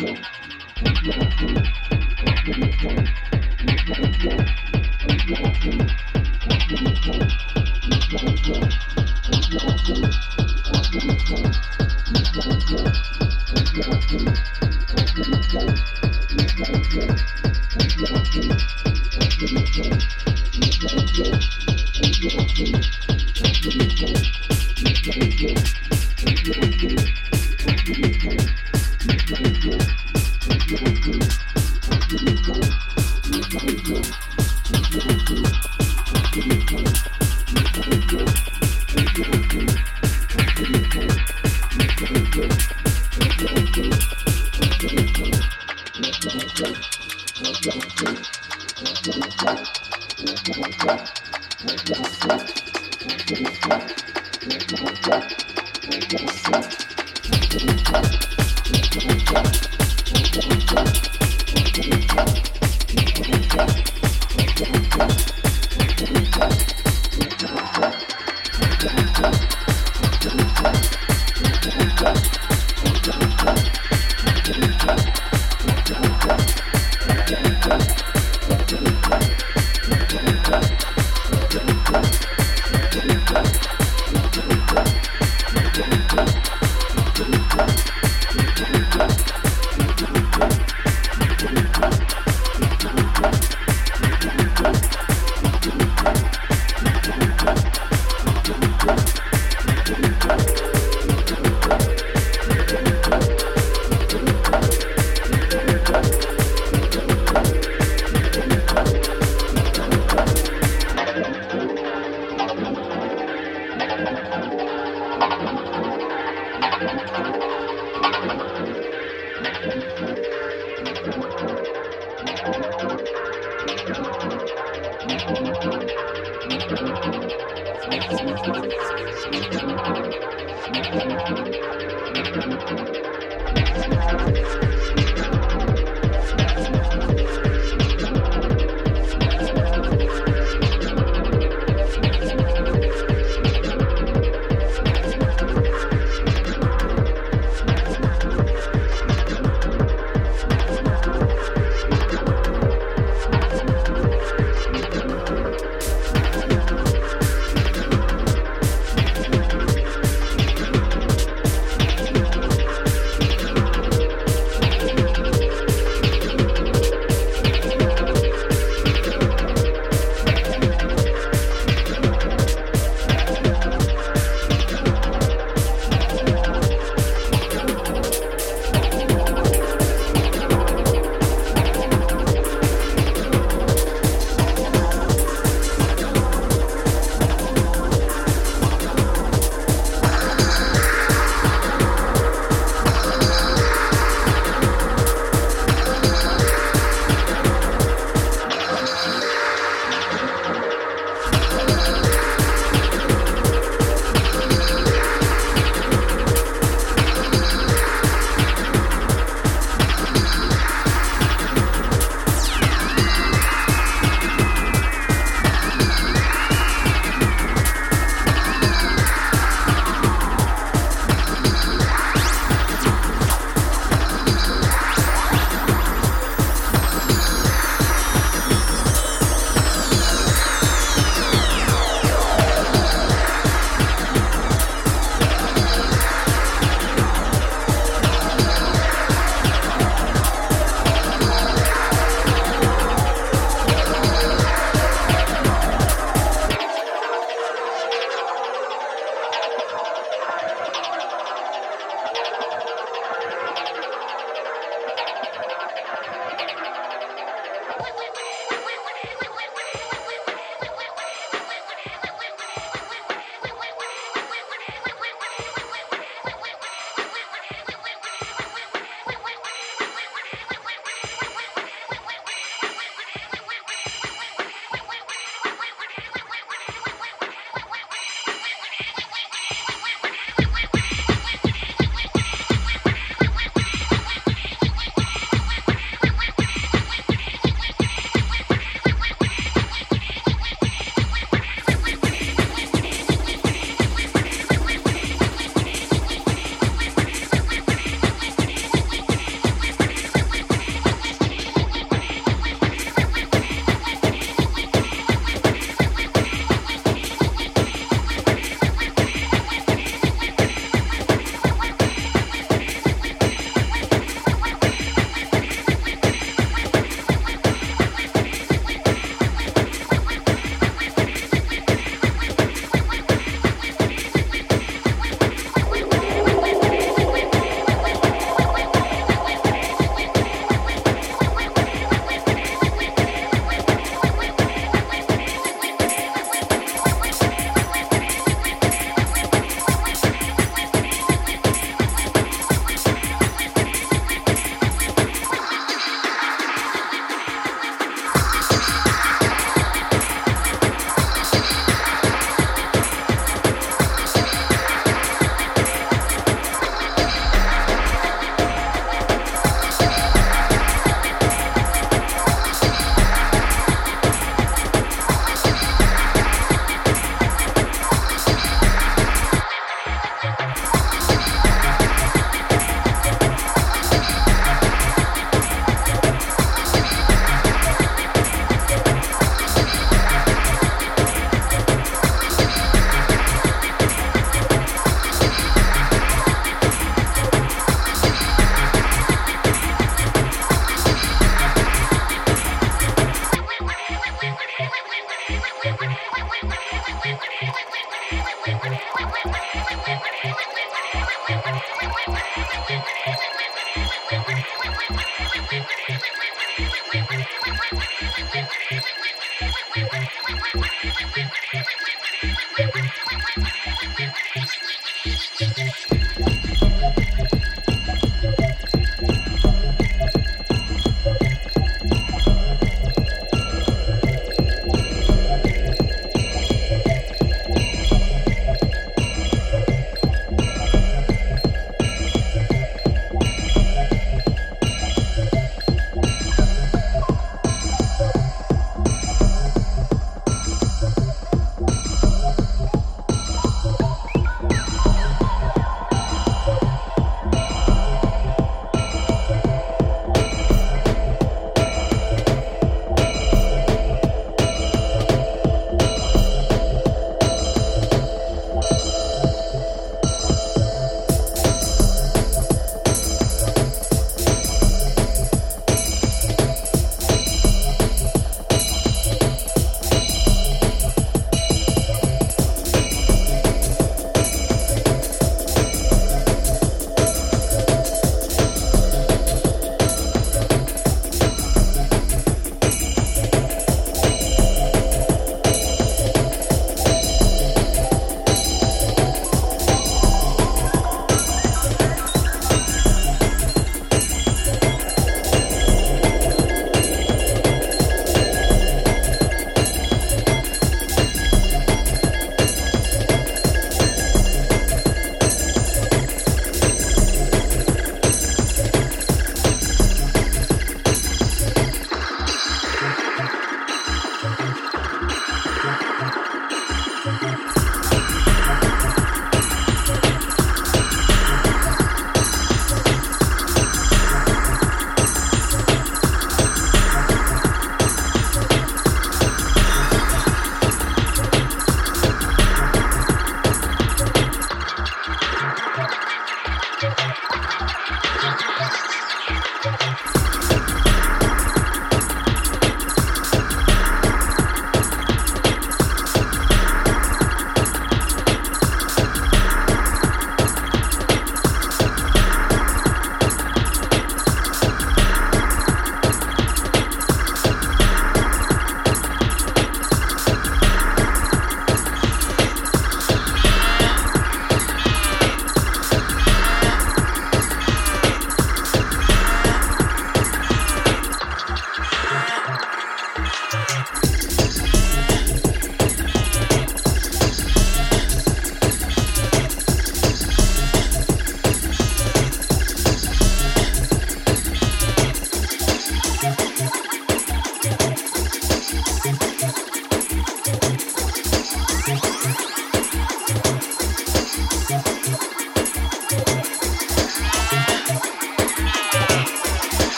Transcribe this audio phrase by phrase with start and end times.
[0.00, 0.47] Bom.